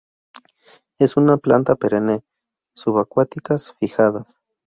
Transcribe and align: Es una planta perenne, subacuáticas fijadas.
Es 0.97 1.15
una 1.15 1.37
planta 1.37 1.75
perenne, 1.75 2.23
subacuáticas 2.75 3.73
fijadas. 3.79 4.35